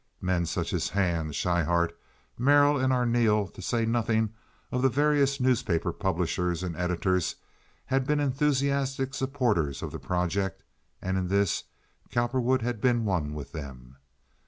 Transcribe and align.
Men 0.19 0.47
such 0.47 0.73
as 0.73 0.89
Hand, 0.89 1.35
Schryhart, 1.35 1.95
Merrill, 2.35 2.79
and 2.79 2.91
Arneel, 2.91 3.47
to 3.49 3.61
say 3.61 3.85
nothing 3.85 4.33
of 4.71 4.81
the 4.81 4.89
various 4.89 5.39
newspaper 5.39 5.93
publishers 5.93 6.63
and 6.63 6.75
editors, 6.75 7.35
had 7.85 8.07
been 8.07 8.19
enthusiastic 8.19 9.13
supporters 9.13 9.83
of 9.83 9.91
the 9.91 9.99
project, 9.99 10.63
and 11.03 11.19
in 11.19 11.27
this 11.27 11.65
Cowperwood 12.09 12.63
had 12.63 12.81
been 12.81 13.05
one 13.05 13.35
with 13.35 13.51
them. 13.51 13.97